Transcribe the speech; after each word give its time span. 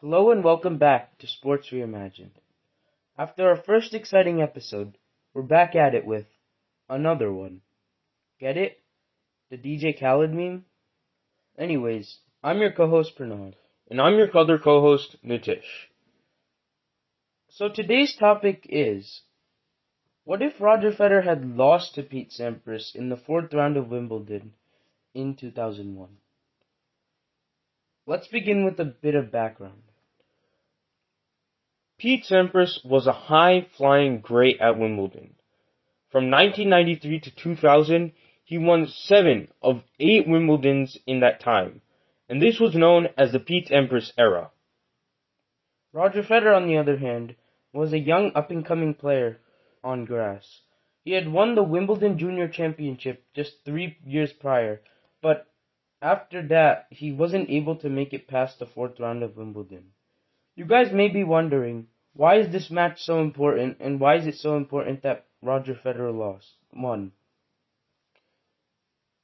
Hello 0.00 0.32
and 0.32 0.42
welcome 0.42 0.76
back 0.76 1.16
to 1.18 1.26
Sports 1.28 1.70
Reimagined. 1.70 2.34
After 3.16 3.48
our 3.48 3.56
first 3.56 3.94
exciting 3.94 4.42
episode, 4.42 4.98
we're 5.32 5.42
back 5.42 5.76
at 5.76 5.94
it 5.94 6.04
with 6.04 6.26
another 6.88 7.32
one. 7.32 7.60
Get 8.40 8.56
it? 8.56 8.82
The 9.50 9.56
DJ 9.56 9.98
Khaled 9.98 10.34
meme? 10.34 10.64
Anyways, 11.56 12.18
I'm 12.42 12.58
your 12.58 12.72
co-host 12.72 13.16
Pranav. 13.16 13.54
And 13.88 14.00
I'm 14.00 14.16
your 14.16 14.36
other 14.36 14.58
co-host, 14.58 15.16
Nitish. 15.24 15.88
So 17.48 17.68
today's 17.68 18.16
topic 18.16 18.66
is, 18.68 19.22
what 20.24 20.42
if 20.42 20.60
Roger 20.60 20.90
Federer 20.90 21.24
had 21.24 21.56
lost 21.56 21.94
to 21.94 22.02
Pete 22.02 22.30
Sampras 22.32 22.96
in 22.96 23.10
the 23.10 23.16
fourth 23.16 23.54
round 23.54 23.76
of 23.76 23.90
Wimbledon 23.90 24.54
in 25.14 25.36
2001? 25.36 26.18
Let's 28.06 28.28
begin 28.28 28.66
with 28.66 28.78
a 28.78 28.84
bit 28.84 29.14
of 29.14 29.32
background. 29.32 29.82
Pete 31.98 32.24
Sampras 32.24 32.84
was 32.84 33.06
a 33.06 33.12
high-flying 33.12 34.20
great 34.20 34.60
at 34.60 34.78
Wimbledon. 34.78 35.36
From 36.10 36.30
1993 36.30 37.20
to 37.20 37.30
2000, 37.30 38.12
he 38.44 38.58
won 38.58 38.88
seven 38.88 39.48
of 39.62 39.82
eight 39.98 40.28
Wimbledons 40.28 40.98
in 41.06 41.20
that 41.20 41.40
time, 41.40 41.80
and 42.28 42.42
this 42.42 42.60
was 42.60 42.74
known 42.74 43.08
as 43.16 43.32
the 43.32 43.40
Pete 43.40 43.68
Sampras 43.68 44.12
era. 44.18 44.50
Roger 45.94 46.22
Federer, 46.22 46.54
on 46.54 46.66
the 46.66 46.76
other 46.76 46.98
hand, 46.98 47.36
was 47.72 47.94
a 47.94 47.98
young 47.98 48.32
up-and-coming 48.34 48.94
player 48.94 49.40
on 49.82 50.04
grass. 50.04 50.60
He 51.04 51.12
had 51.12 51.32
won 51.32 51.54
the 51.54 51.62
Wimbledon 51.62 52.18
Junior 52.18 52.48
Championship 52.48 53.24
just 53.34 53.64
three 53.64 53.96
years 54.04 54.32
prior, 54.32 54.82
but 55.22 55.46
after 56.04 56.46
that, 56.48 56.86
he 56.90 57.10
wasn't 57.10 57.48
able 57.48 57.76
to 57.76 57.88
make 57.88 58.12
it 58.12 58.28
past 58.28 58.58
the 58.58 58.66
fourth 58.66 59.00
round 59.00 59.22
of 59.22 59.38
Wimbledon. 59.38 59.84
You 60.54 60.66
guys 60.66 60.92
may 60.92 61.08
be 61.08 61.24
wondering, 61.24 61.86
why 62.12 62.36
is 62.36 62.52
this 62.52 62.70
match 62.70 63.00
so 63.00 63.22
important, 63.22 63.78
and 63.80 63.98
why 63.98 64.16
is 64.16 64.26
it 64.26 64.34
so 64.34 64.58
important 64.58 65.02
that 65.02 65.24
Roger 65.40 65.74
Federer 65.74 66.16
lost, 66.16 66.52
won? 66.74 67.12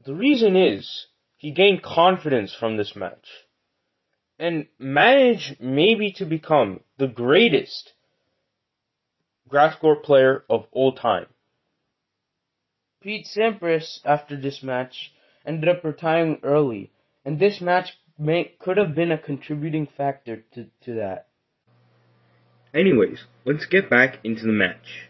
The 0.06 0.14
reason 0.14 0.56
is, 0.56 1.06
he 1.36 1.50
gained 1.50 1.82
confidence 1.82 2.56
from 2.58 2.78
this 2.78 2.96
match, 2.96 3.28
and 4.38 4.66
managed 4.78 5.60
maybe 5.60 6.12
to 6.12 6.24
become 6.24 6.80
the 6.96 7.08
greatest 7.08 7.92
grass 9.48 9.76
court 9.76 10.02
player 10.02 10.44
of 10.48 10.64
all 10.72 10.94
time. 10.94 11.26
Pete 13.02 13.26
Sampras, 13.26 14.00
after 14.06 14.40
this 14.40 14.62
match, 14.62 15.12
ended 15.46 15.68
up 15.68 15.84
retiring 15.84 16.38
early, 16.42 16.90
and 17.24 17.38
this 17.38 17.60
match 17.60 17.90
may, 18.18 18.52
could 18.58 18.76
have 18.76 18.94
been 18.94 19.12
a 19.12 19.18
contributing 19.18 19.88
factor 19.96 20.44
to, 20.54 20.66
to 20.84 20.94
that. 20.94 21.28
Anyways, 22.74 23.24
let's 23.44 23.66
get 23.66 23.90
back 23.90 24.18
into 24.22 24.42
the 24.42 24.52
match. 24.52 25.08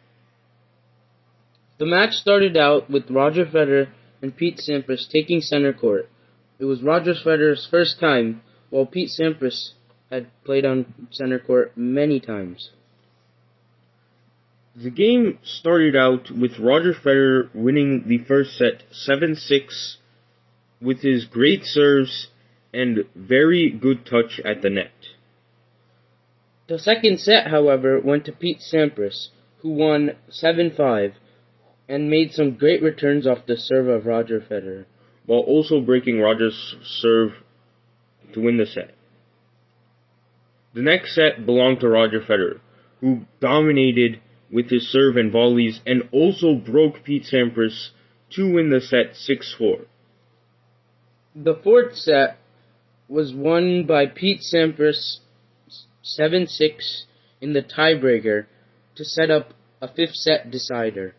The 1.78 1.86
match 1.86 2.14
started 2.14 2.56
out 2.56 2.90
with 2.90 3.10
Roger 3.10 3.44
Federer 3.44 3.88
and 4.22 4.36
Pete 4.36 4.58
Sampras 4.58 5.08
taking 5.08 5.40
center 5.40 5.72
court. 5.72 6.08
It 6.58 6.64
was 6.66 6.82
Roger 6.82 7.14
Federer's 7.14 7.66
first 7.70 7.98
time, 7.98 8.42
while 8.68 8.86
Pete 8.86 9.10
Sampras 9.10 9.72
had 10.10 10.28
played 10.44 10.66
on 10.66 11.08
center 11.10 11.38
court 11.38 11.72
many 11.76 12.20
times. 12.20 12.70
The 14.76 14.90
game 14.90 15.38
started 15.42 15.96
out 15.96 16.30
with 16.30 16.58
Roger 16.58 16.94
Federer 16.94 17.48
winning 17.54 18.04
the 18.06 18.18
first 18.18 18.56
set 18.56 18.82
7-6 18.92 19.96
with 20.80 21.00
his 21.00 21.24
great 21.24 21.64
serves 21.64 22.28
and 22.72 23.04
very 23.14 23.70
good 23.70 24.06
touch 24.06 24.40
at 24.44 24.62
the 24.62 24.70
net. 24.70 24.92
The 26.68 26.78
second 26.78 27.18
set, 27.20 27.48
however, 27.48 28.00
went 28.00 28.24
to 28.26 28.32
Pete 28.32 28.60
Sampras, 28.60 29.28
who 29.58 29.70
won 29.70 30.12
7-5 30.30 31.14
and 31.88 32.08
made 32.08 32.32
some 32.32 32.54
great 32.54 32.82
returns 32.82 33.26
off 33.26 33.46
the 33.46 33.56
serve 33.56 33.88
of 33.88 34.06
Roger 34.06 34.40
Federer, 34.40 34.84
while 35.26 35.40
also 35.40 35.80
breaking 35.80 36.20
Roger's 36.20 36.76
serve 36.84 37.32
to 38.32 38.40
win 38.40 38.56
the 38.56 38.66
set. 38.66 38.94
The 40.72 40.82
next 40.82 41.16
set 41.16 41.44
belonged 41.44 41.80
to 41.80 41.88
Roger 41.88 42.20
Federer, 42.20 42.60
who 43.00 43.22
dominated 43.40 44.20
with 44.52 44.70
his 44.70 44.88
serve 44.88 45.16
and 45.16 45.32
volleys 45.32 45.80
and 45.84 46.02
also 46.12 46.54
broke 46.54 47.02
Pete 47.02 47.24
Sampras 47.24 47.88
to 48.30 48.52
win 48.52 48.70
the 48.70 48.80
set 48.80 49.14
6-4. 49.14 49.86
The 51.34 51.54
fourth 51.54 51.96
set 51.96 52.38
was 53.08 53.32
won 53.32 53.84
by 53.84 54.06
Pete 54.06 54.40
Sampras 54.40 55.18
7-6 56.04 57.04
in 57.40 57.52
the 57.52 57.62
tiebreaker 57.62 58.46
to 58.96 59.04
set 59.04 59.30
up 59.30 59.54
a 59.80 59.86
fifth 59.86 60.16
set 60.16 60.50
decider. 60.50 61.14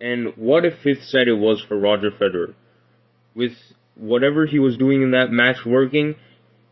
And 0.00 0.36
what 0.36 0.66
a 0.66 0.70
fifth 0.70 1.04
set 1.04 1.28
it 1.28 1.38
was 1.38 1.62
for 1.66 1.78
Roger 1.78 2.10
Federer. 2.10 2.54
With 3.34 3.56
whatever 3.94 4.44
he 4.44 4.58
was 4.58 4.76
doing 4.76 5.02
in 5.02 5.12
that 5.12 5.30
match 5.30 5.64
working, 5.64 6.16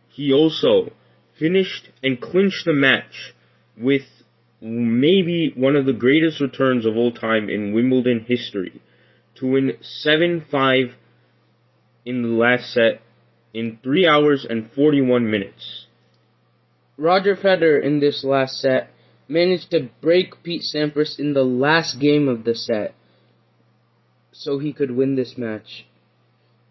he 0.09 0.33
also 0.33 0.93
finished 1.39 1.89
and 2.03 2.21
clinched 2.21 2.67
the 2.67 2.75
match 2.75 3.35
with 3.77 4.03
maybe 4.61 5.53
one 5.57 5.77
of 5.77 5.87
the 5.87 5.93
greatest 5.95 6.41
returns 6.41 6.85
of 6.85 6.97
all 6.97 7.13
time 7.13 7.49
in 7.49 7.73
Wimbledon 7.73 8.27
history 8.29 8.83
to 9.37 9.47
win 9.47 9.79
7-5 10.07 10.93
in 12.05 12.23
the 12.23 12.29
last 12.29 12.73
set 12.73 13.01
in 13.53 13.79
3 13.83 14.07
hours 14.07 14.47
and 14.49 14.71
41 14.73 15.31
minutes. 15.31 15.87
Roger 16.97 17.35
Federer 17.35 17.83
in 17.83 18.01
this 18.01 18.25
last 18.25 18.61
set 18.61 18.91
managed 19.29 19.71
to 19.71 19.89
break 20.01 20.43
Pete 20.43 20.63
Sampras 20.63 21.19
in 21.19 21.33
the 21.33 21.45
last 21.45 21.99
game 21.99 22.29
of 22.29 22.45
the 22.45 22.55
set 22.55 22.95
so 24.33 24.59
he 24.59 24.73
could 24.73 24.91
win 24.91 25.15
this 25.15 25.39
match. 25.39 25.87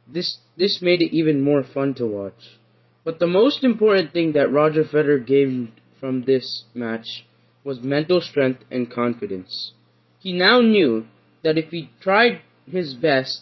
This 0.07 0.38
this 0.57 0.81
made 0.81 1.01
it 1.01 1.16
even 1.16 1.41
more 1.41 1.63
fun 1.63 1.93
to 1.95 2.05
watch. 2.05 2.59
But 3.03 3.19
the 3.19 3.27
most 3.27 3.63
important 3.63 4.13
thing 4.13 4.33
that 4.33 4.51
Roger 4.51 4.83
Federer 4.83 5.25
gained 5.25 5.72
from 5.99 6.23
this 6.23 6.66
match 6.73 7.25
was 7.63 7.81
mental 7.81 8.22
strength 8.22 8.63
and 8.69 8.91
confidence. 8.91 9.72
He 10.19 10.33
now 10.33 10.61
knew 10.61 11.05
that 11.43 11.57
if 11.57 11.72
he 11.72 11.89
tried 12.01 12.41
his 12.69 12.93
best 12.93 13.41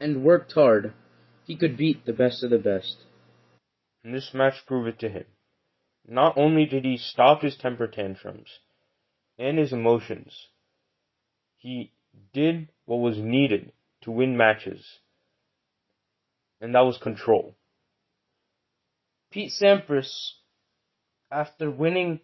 and 0.00 0.22
worked 0.22 0.52
hard, 0.52 0.92
he 1.52 1.58
could 1.58 1.76
beat 1.76 2.06
the 2.06 2.14
best 2.14 2.42
of 2.42 2.48
the 2.48 2.56
best. 2.56 2.96
And 4.02 4.14
this 4.14 4.32
match 4.32 4.64
proved 4.66 4.88
it 4.88 4.98
to 5.00 5.10
him. 5.10 5.26
Not 6.08 6.38
only 6.38 6.64
did 6.64 6.86
he 6.86 6.96
stop 6.96 7.42
his 7.42 7.58
temper 7.58 7.86
tantrums 7.86 8.60
and 9.38 9.58
his 9.58 9.70
emotions, 9.70 10.48
he 11.58 11.92
did 12.32 12.70
what 12.86 13.00
was 13.00 13.18
needed 13.18 13.70
to 14.00 14.10
win 14.10 14.34
matches, 14.34 15.00
and 16.58 16.74
that 16.74 16.86
was 16.86 16.96
control. 16.96 17.54
Pete 19.30 19.52
Sampras, 19.52 20.32
after 21.30 21.70
winning 21.70 22.20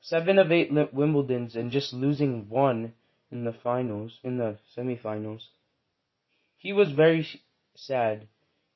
seven 0.00 0.38
of 0.38 0.52
eight 0.52 0.70
Wimbledons 0.70 1.56
and 1.56 1.72
just 1.72 1.92
losing 1.92 2.48
one 2.48 2.94
in 3.32 3.42
the 3.42 3.52
finals, 3.52 4.20
in 4.22 4.38
the 4.38 4.56
semifinals, 4.76 5.48
he 6.56 6.72
was 6.72 6.92
very 6.92 7.26
sad. 7.74 8.28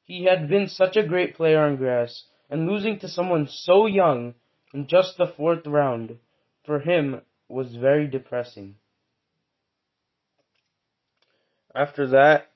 He 0.05 0.25
had 0.25 0.49
been 0.49 0.69
such 0.69 0.97
a 0.97 1.07
great 1.07 1.35
player 1.35 1.61
on 1.61 1.77
grass, 1.77 2.25
and 2.51 2.69
losing 2.69 2.99
to 2.99 3.09
someone 3.09 3.47
so 3.47 3.87
young 3.87 4.35
in 4.75 4.87
just 4.87 5.17
the 5.17 5.27
fourth 5.27 5.67
round, 5.67 6.19
for 6.65 6.81
him, 6.81 7.23
was 7.49 7.77
very 7.77 8.09
depressing. 8.09 8.77
After 11.75 12.07
that, 12.09 12.51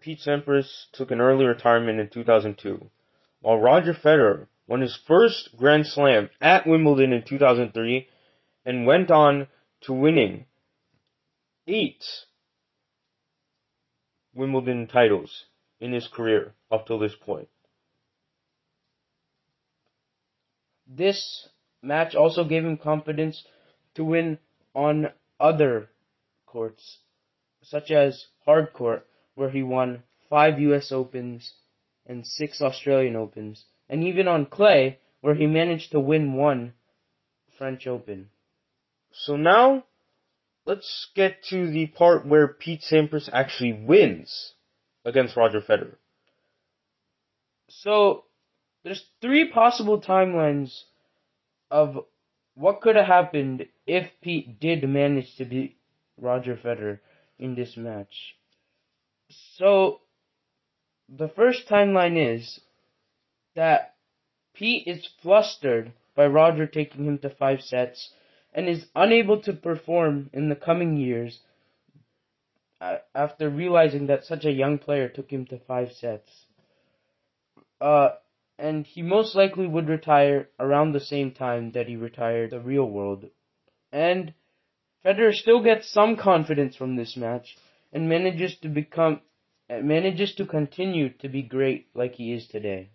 Pete 0.00 0.20
Sampras 0.20 0.86
took 0.92 1.10
an 1.10 1.20
early 1.20 1.44
retirement 1.44 2.00
in 2.00 2.08
2002, 2.08 2.90
while 3.40 3.58
Roger 3.58 3.94
Federer 3.94 4.48
won 4.66 4.80
his 4.80 4.96
first 4.96 5.56
Grand 5.56 5.86
Slam 5.86 6.30
at 6.40 6.66
Wimbledon 6.66 7.12
in 7.12 7.22
2003 7.22 8.08
and 8.64 8.86
went 8.86 9.10
on 9.10 9.48
to 9.82 9.92
winning 9.92 10.46
eight 11.66 12.04
Wimbledon 14.34 14.86
titles 14.86 15.44
in 15.84 15.92
his 15.92 16.08
career 16.08 16.54
up 16.72 16.86
till 16.86 16.98
this 16.98 17.14
point. 17.14 17.46
This 20.86 21.48
match 21.82 22.14
also 22.14 22.44
gave 22.44 22.64
him 22.64 22.78
confidence 22.78 23.44
to 23.94 24.02
win 24.02 24.38
on 24.74 25.12
other 25.38 25.90
courts 26.46 27.00
such 27.60 27.90
as 27.90 28.28
hard 28.46 28.72
court, 28.72 29.06
where 29.34 29.50
he 29.50 29.62
won 29.62 30.02
five 30.30 30.58
US 30.58 30.90
Opens 30.90 31.52
and 32.06 32.26
six 32.26 32.62
Australian 32.62 33.14
Opens, 33.14 33.66
and 33.86 34.02
even 34.02 34.26
on 34.26 34.46
clay, 34.46 34.98
where 35.20 35.34
he 35.34 35.46
managed 35.46 35.92
to 35.92 36.00
win 36.00 36.32
one 36.32 36.72
French 37.58 37.86
Open. 37.86 38.30
So 39.12 39.36
now, 39.36 39.84
let's 40.64 41.08
get 41.14 41.42
to 41.50 41.70
the 41.70 41.88
part 41.88 42.26
where 42.26 42.48
Pete 42.48 42.82
Sampras 42.90 43.28
actually 43.30 43.74
wins 43.74 44.54
against 45.04 45.36
Roger 45.36 45.60
Federer. 45.60 45.96
So, 47.68 48.24
there's 48.82 49.04
three 49.20 49.50
possible 49.50 50.00
timelines 50.00 50.82
of 51.70 52.04
what 52.54 52.80
could 52.80 52.96
have 52.96 53.06
happened 53.06 53.66
if 53.86 54.10
Pete 54.22 54.60
did 54.60 54.88
manage 54.88 55.34
to 55.36 55.44
beat 55.44 55.76
Roger 56.18 56.56
Federer 56.56 57.00
in 57.38 57.54
this 57.54 57.76
match. 57.76 58.36
So, 59.56 60.00
the 61.08 61.28
first 61.28 61.68
timeline 61.68 62.34
is 62.34 62.60
that 63.54 63.94
Pete 64.54 64.86
is 64.86 65.08
flustered 65.22 65.92
by 66.14 66.26
Roger 66.26 66.66
taking 66.66 67.06
him 67.06 67.18
to 67.18 67.30
five 67.30 67.60
sets 67.60 68.12
and 68.52 68.68
is 68.68 68.86
unable 68.94 69.40
to 69.42 69.52
perform 69.52 70.30
in 70.32 70.48
the 70.48 70.56
coming 70.56 70.96
years 70.96 71.40
after 73.14 73.48
realizing 73.48 74.06
that 74.06 74.24
such 74.24 74.44
a 74.44 74.52
young 74.52 74.78
player 74.78 75.08
took 75.08 75.30
him 75.30 75.46
to 75.46 75.58
five 75.58 75.92
sets. 75.92 76.30
Uh, 77.80 78.10
and 78.58 78.86
he 78.86 79.02
most 79.02 79.34
likely 79.34 79.66
would 79.66 79.88
retire 79.88 80.48
around 80.60 80.92
the 80.92 81.00
same 81.00 81.32
time 81.32 81.72
that 81.72 81.88
he 81.88 81.96
retired 81.96 82.50
the 82.50 82.60
real 82.60 82.88
world. 82.88 83.26
And 83.92 84.34
Federer 85.04 85.32
still 85.32 85.62
gets 85.62 85.92
some 85.92 86.16
confidence 86.16 86.76
from 86.76 86.96
this 86.96 87.16
match 87.16 87.56
and 87.92 88.08
manages 88.08 88.56
to 88.62 88.68
become 88.68 89.20
manages 89.68 90.34
to 90.34 90.46
continue 90.46 91.08
to 91.08 91.28
be 91.28 91.42
great 91.42 91.88
like 91.94 92.14
he 92.14 92.32
is 92.32 92.46
today. 92.46 92.90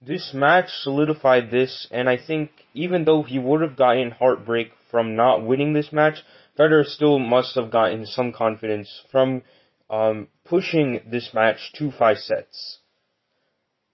This 0.00 0.32
match 0.34 0.68
solidified 0.68 1.50
this, 1.50 1.86
and 1.90 2.08
I 2.08 2.16
think 2.18 2.50
even 2.74 3.04
though 3.04 3.22
he 3.22 3.38
would 3.38 3.62
have 3.62 3.76
gotten 3.76 4.10
heartbreak 4.10 4.72
from 4.90 5.14
not 5.16 5.46
winning 5.46 5.72
this 5.72 5.92
match, 5.92 6.22
Federer 6.58 6.84
still 6.84 7.18
must 7.18 7.54
have 7.54 7.70
gotten 7.70 8.04
some 8.06 8.32
confidence 8.32 9.02
from 9.10 9.42
um, 9.88 10.28
pushing 10.44 11.00
this 11.06 11.32
match 11.32 11.72
to 11.74 11.90
five 11.90 12.18
sets. 12.18 12.78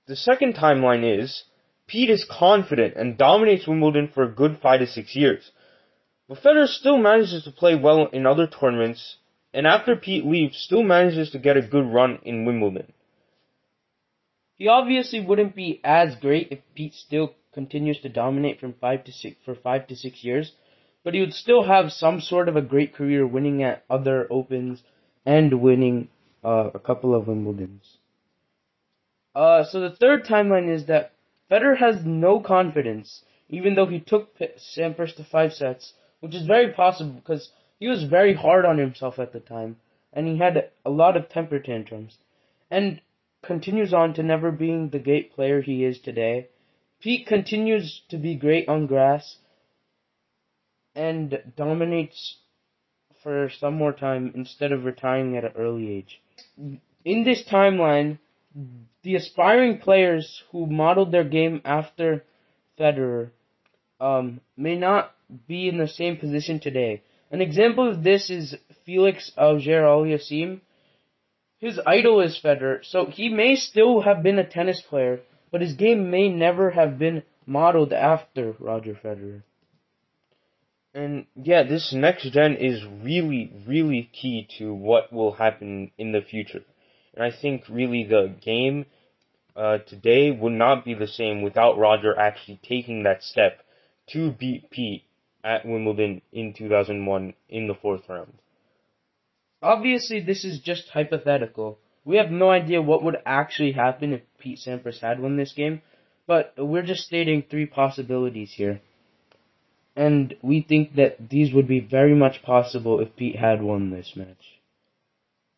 The 0.07 0.17
second 0.17 0.55
timeline 0.55 1.21
is 1.21 1.45
Pete 1.87 2.11
is 2.11 2.25
confident 2.25 2.95
and 2.97 3.17
dominates 3.17 3.67
Wimbledon 3.67 4.09
for 4.13 4.23
a 4.23 4.35
good 4.35 4.59
five 4.63 4.81
to 4.81 4.87
six 4.87 5.15
years. 5.15 5.51
But 6.29 6.39
Federer 6.43 6.67
still 6.67 6.99
manages 6.99 7.45
to 7.45 7.51
play 7.51 7.75
well 7.75 8.07
in 8.07 8.27
other 8.27 8.47
tournaments, 8.47 9.17
and 9.55 9.67
after 9.67 9.97
Pete 9.97 10.27
leaves, 10.27 10.59
still 10.59 10.83
manages 10.83 11.31
to 11.31 11.39
get 11.39 11.57
a 11.57 11.63
good 11.63 11.87
run 11.87 12.19
in 12.23 12.45
Wimbledon. 12.45 12.93
He 14.57 14.69
obviously 14.69 15.21
wouldn't 15.21 15.55
be 15.55 15.81
as 15.85 16.17
great 16.17 16.49
if 16.51 16.59
Pete 16.75 16.93
still 16.93 17.35
continues 17.55 18.01
to 18.01 18.09
dominate 18.09 18.61
from 18.61 18.75
five 18.75 19.05
to 19.05 19.13
six 19.13 19.37
for 19.45 19.55
five 19.55 19.87
to 19.87 19.97
six 19.97 20.23
years, 20.23 20.53
but 21.05 21.15
he 21.15 21.21
would 21.21 21.35
still 21.35 21.65
have 21.65 21.93
some 21.93 22.21
sort 22.21 22.49
of 22.49 22.57
a 22.57 22.63
great 22.63 22.95
career, 22.95 23.27
winning 23.27 23.63
at 23.63 23.85
other 23.89 24.27
opens 24.31 24.83
and 25.25 25.61
winning 25.61 26.09
uh, 26.45 26.71
a 26.75 26.79
couple 26.79 27.15
of 27.15 27.27
Wimbledons. 27.27 27.99
Uh, 29.35 29.65
so 29.65 29.81
the 29.81 29.95
third 29.97 30.25
timeline 30.25 30.73
is 30.73 30.87
that 30.87 31.13
Federer 31.51 31.79
has 31.79 32.05
no 32.05 32.41
confidence, 32.41 33.25
even 33.49 33.75
though 33.75 33.87
he 33.87 34.01
took 34.01 34.37
Sampras 34.39 35.15
to 35.17 35.25
five 35.25 35.53
sets, 35.53 35.95
which 36.21 36.35
is 36.35 36.47
very 36.47 36.73
possible 36.73 37.13
because 37.13 37.53
he 37.79 37.89
was 37.89 38.05
very 38.05 38.35
hard 38.35 38.65
on 38.65 38.79
himself 38.79 39.19
at 39.19 39.33
the 39.33 39.41
time, 39.41 39.77
and 40.13 40.27
he 40.27 40.39
had 40.39 40.71
a 40.85 40.91
lot 40.91 41.17
of 41.17 41.29
temper 41.29 41.59
tantrums, 41.59 42.19
and 42.71 43.01
continues 43.43 43.95
on 43.95 44.13
to 44.15 44.23
never 44.23 44.51
being 44.51 44.91
the 44.91 44.99
great 44.99 45.33
player 45.33 45.63
he 45.63 45.85
is 45.85 46.01
today. 46.01 46.49
Pete 47.01 47.27
continues 47.27 48.03
to 48.09 48.17
be 48.17 48.35
great 48.35 48.69
on 48.69 48.87
grass 48.87 49.37
and 50.99 51.41
dominates 51.57 52.39
for 53.23 53.49
some 53.61 53.75
more 53.75 53.93
time 53.93 54.33
instead 54.35 54.73
of 54.73 54.85
retiring 54.85 55.37
at 55.37 55.45
an 55.45 55.53
early 55.57 55.91
age. 55.93 56.21
In 57.05 57.25
this 57.25 57.45
timeline, 57.45 58.19
the 59.05 59.15
aspiring 59.15 59.79
players 59.79 60.43
who 60.51 60.67
modeled 60.67 61.13
their 61.13 61.25
game 61.25 61.61
after 61.65 62.25
Federer 62.79 63.31
um, 64.01 64.41
may 64.57 64.77
not 64.77 65.15
be 65.47 65.69
in 65.69 65.79
the 65.79 65.89
same 65.89 66.17
position 66.17 66.59
today. 66.59 67.03
An 67.31 67.41
example 67.41 67.89
of 67.89 68.03
this 68.03 68.31
is 68.31 68.57
Felix 68.85 69.31
Auger-Aliassime. 69.37 70.61
His 71.59 71.81
idol 71.87 72.21
is 72.21 72.41
Federer, 72.43 72.85
so 72.85 73.07
he 73.07 73.29
may 73.29 73.55
still 73.57 74.01
have 74.01 74.23
been 74.23 74.39
a 74.39 74.49
tennis 74.49 74.81
player, 74.81 75.21
but 75.51 75.61
his 75.61 75.75
game 75.75 76.11
may 76.11 76.29
never 76.29 76.71
have 76.71 76.99
been 76.99 77.23
modeled 77.47 77.93
after 77.93 78.55
Roger 78.59 78.95
Federer. 78.95 79.43
And 80.95 81.27
yeah, 81.35 81.63
this 81.65 81.93
next 81.93 82.31
gen 82.31 82.57
is 82.57 82.85
really, 82.85 83.53
really 83.67 84.11
key 84.13 84.49
to 84.59 84.73
what 84.73 85.13
will 85.13 85.33
happen 85.33 85.91
in 85.99 86.13
the 86.13 86.23
future. 86.23 86.63
And 87.15 87.23
I 87.23 87.31
think 87.31 87.69
really 87.69 88.05
the 88.05 88.35
game 88.41 88.87
uh, 89.55 89.79
today 89.79 90.31
would 90.31 90.53
not 90.53 90.85
be 90.85 90.95
the 90.95 91.07
same 91.07 91.43
without 91.43 91.79
Roger 91.79 92.19
actually 92.19 92.61
taking 92.63 93.03
that 93.03 93.23
step 93.23 93.63
to 94.09 94.31
beat 94.31 94.71
Pete 94.71 95.05
at 95.45 95.67
Wimbledon 95.67 96.23
in 96.33 96.55
2001 96.55 97.35
in 97.49 97.67
the 97.67 97.75
fourth 97.75 98.09
round. 98.09 98.35
Obviously, 99.63 100.21
this 100.21 100.45
is 100.45 100.61
just 100.61 100.89
hypothetical. 100.91 101.79
We 102.05 102.17
have 102.17 102.31
no 102.31 102.51
idea 102.51 102.81
what 102.81 103.03
would 103.03 103.17
actually 103.27 103.73
happen 103.73 104.13
if 104.13 104.23
Pete 104.39 104.61
Sampras 104.65 105.01
had 105.01 105.21
won 105.21 105.37
this 105.37 105.53
game, 105.53 105.83
but 106.27 106.55
we're 106.57 106.83
just 106.83 107.05
stating 107.05 107.43
three 107.43 107.67
possibilities 107.67 108.53
here. 108.53 108.81
And 109.99 110.37
we 110.43 110.61
think 110.61 110.95
that 110.95 111.29
these 111.29 111.53
would 111.53 111.67
be 111.67 111.81
very 111.81 112.15
much 112.15 112.41
possible 112.45 113.01
if 113.01 113.17
Pete 113.17 113.35
had 113.35 113.61
won 113.61 113.91
this 113.91 114.13
match. 114.15 114.61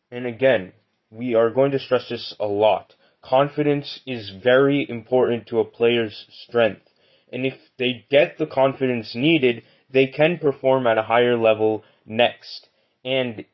And 0.09 0.25
again, 0.25 0.73
we 1.11 1.35
are 1.35 1.51
going 1.51 1.69
to 1.73 1.79
stress 1.79 2.09
this 2.09 2.35
a 2.39 2.47
lot. 2.47 2.95
Confidence 3.21 3.99
is 4.07 4.31
very 4.31 4.83
important 4.89 5.45
to 5.47 5.59
a 5.59 5.63
player's 5.63 6.25
strength. 6.31 6.81
And 7.31 7.45
if 7.45 7.53
they 7.77 8.07
get 8.09 8.39
the 8.39 8.47
confidence 8.47 9.13
needed, 9.13 9.61
they 9.91 10.07
can 10.07 10.39
perform 10.39 10.87
at 10.87 10.97
a 10.97 11.03
higher 11.03 11.37
level 11.37 11.83
next. 12.07 12.67
And 13.05 13.45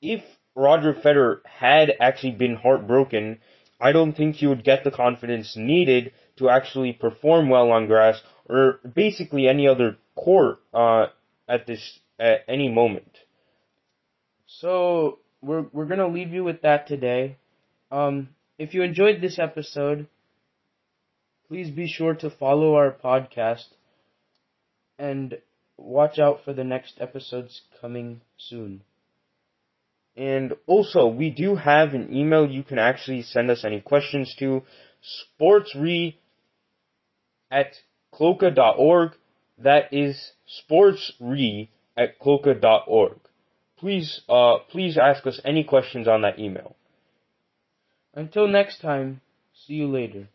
if 0.00 0.22
Roger 0.56 0.94
Federer 0.94 1.44
had 1.44 1.92
actually 2.00 2.32
been 2.32 2.56
heartbroken, 2.56 3.40
I 3.78 3.92
don't 3.92 4.16
think 4.16 4.36
he 4.36 4.46
would 4.46 4.64
get 4.64 4.84
the 4.84 4.90
confidence 4.90 5.54
needed 5.54 6.14
to 6.36 6.48
actually 6.48 6.94
perform 6.94 7.50
well 7.50 7.70
on 7.70 7.88
grass 7.88 8.22
or 8.48 8.80
basically 8.94 9.46
any 9.46 9.68
other 9.68 9.98
court 10.16 10.60
uh, 10.72 11.06
at 11.48 11.66
this 11.66 12.00
at 12.18 12.44
any 12.48 12.68
moment. 12.68 13.18
So 14.46 15.18
we're 15.42 15.66
we're 15.72 15.86
gonna 15.86 16.08
leave 16.08 16.32
you 16.32 16.44
with 16.44 16.62
that 16.62 16.86
today. 16.86 17.36
Um, 17.90 18.30
if 18.58 18.74
you 18.74 18.82
enjoyed 18.82 19.20
this 19.20 19.38
episode, 19.38 20.06
please 21.48 21.70
be 21.70 21.86
sure 21.86 22.14
to 22.14 22.30
follow 22.30 22.74
our 22.74 22.90
podcast 22.90 23.66
and 24.98 25.38
watch 25.76 26.18
out 26.18 26.44
for 26.44 26.52
the 26.52 26.64
next 26.64 26.94
episodes 27.00 27.62
coming 27.80 28.20
soon. 28.36 28.82
And 30.16 30.54
also, 30.66 31.08
we 31.08 31.30
do 31.30 31.56
have 31.56 31.92
an 31.94 32.14
email 32.14 32.48
you 32.48 32.62
can 32.62 32.78
actually 32.78 33.22
send 33.22 33.50
us 33.50 33.64
any 33.64 33.80
questions 33.80 34.34
to 34.38 34.62
sportsre 35.40 36.14
at 37.50 37.72
kloka.org. 38.12 39.12
That 39.58 39.92
is 39.92 40.32
sportsre 40.48 41.68
at 41.96 42.18
kloka.org 42.18 43.18
please 43.84 44.22
uh, 44.30 44.58
please 44.70 44.96
ask 44.96 45.26
us 45.26 45.40
any 45.44 45.62
questions 45.62 46.08
on 46.08 46.22
that 46.22 46.38
email. 46.38 46.74
Until 48.14 48.48
next 48.48 48.80
time, 48.80 49.20
see 49.52 49.74
you 49.74 49.88
later. 49.88 50.28